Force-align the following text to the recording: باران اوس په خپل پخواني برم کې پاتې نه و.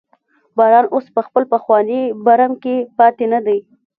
باران 0.57 0.85
اوس 0.93 1.05
په 1.15 1.21
خپل 1.27 1.43
پخواني 1.53 2.01
برم 2.25 2.51
کې 2.63 2.75
پاتې 2.97 3.25
نه 3.31 3.39
و. 3.45 3.47